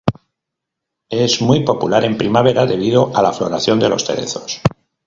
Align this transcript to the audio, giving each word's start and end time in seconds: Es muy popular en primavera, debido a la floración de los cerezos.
Es 1.11 1.43
muy 1.43 1.63
popular 1.63 2.03
en 2.05 2.17
primavera, 2.17 2.65
debido 2.65 3.15
a 3.15 3.21
la 3.21 3.31
floración 3.33 3.77
de 3.79 3.89
los 3.89 4.03
cerezos. 4.03 4.59